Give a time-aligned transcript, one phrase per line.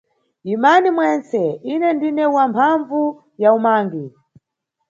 [0.53, 1.41] Imani mwentse,
[1.73, 3.01] ine ndine wa mphambvu
[3.41, 4.03] ya umangi.